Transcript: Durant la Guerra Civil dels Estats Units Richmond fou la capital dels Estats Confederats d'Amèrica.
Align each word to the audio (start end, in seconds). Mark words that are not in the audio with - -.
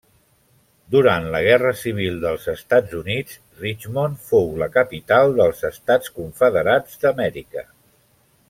Durant 0.93 1.27
la 1.35 1.41
Guerra 1.47 1.73
Civil 1.81 2.17
dels 2.23 2.47
Estats 2.55 2.97
Units 3.01 3.37
Richmond 3.65 4.25
fou 4.31 4.51
la 4.65 4.71
capital 4.81 5.37
dels 5.43 5.63
Estats 5.73 6.15
Confederats 6.21 7.03
d'Amèrica. 7.05 7.69